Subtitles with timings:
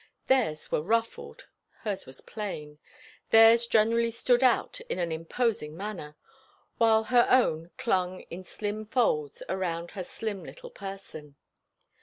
[0.25, 1.45] Theirs were ruffled;
[1.81, 2.79] hers was plain;
[3.29, 6.17] theirs generally stood out in an imposing manner;
[6.79, 11.35] while her own clung in slim folds around her slim little person.